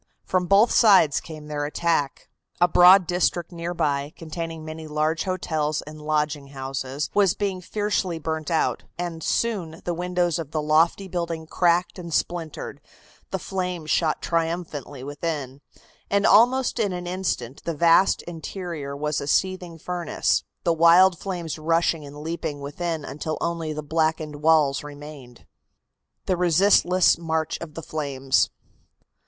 From 0.23 0.47
both 0.47 0.71
sides 0.71 1.21
came 1.21 1.45
their 1.45 1.63
attack. 1.63 2.27
A 2.59 2.67
broad 2.67 3.05
district 3.05 3.51
near 3.51 3.75
by, 3.75 4.13
containing 4.17 4.65
many 4.65 4.87
large 4.87 5.25
hotels 5.25 5.83
and 5.83 6.01
lodging 6.01 6.47
houses, 6.47 7.11
was 7.13 7.35
being 7.35 7.61
fiercely 7.61 8.17
burnt 8.17 8.49
out, 8.49 8.81
and 8.97 9.21
soon 9.21 9.79
the 9.85 9.93
windows 9.93 10.39
of 10.39 10.49
the 10.49 10.59
lofty 10.63 11.07
building 11.07 11.45
cracked 11.45 11.99
and 11.99 12.11
splintered, 12.11 12.81
the 13.29 13.37
flames 13.37 13.91
shot 13.91 14.23
triumphantly 14.23 15.03
within, 15.03 15.61
and 16.09 16.25
almost 16.25 16.79
in 16.79 16.93
an 16.93 17.05
instant 17.05 17.63
the 17.63 17.75
vast 17.75 18.23
interior 18.23 18.97
was 18.97 19.21
a 19.21 19.27
seething 19.27 19.77
furnace, 19.77 20.43
the 20.63 20.73
wild 20.73 21.19
flames 21.19 21.59
rushing 21.59 22.03
and 22.07 22.21
leaping 22.23 22.59
within 22.59 23.05
until 23.05 23.37
only 23.39 23.71
the 23.71 23.83
blackened 23.83 24.37
walls 24.37 24.83
remained. 24.83 25.45
THE 26.25 26.37
RESISTLESS 26.37 27.19
MARCH 27.19 27.59
OF 27.61 27.75
THE 27.75 27.83
FLAMES. 27.83 28.49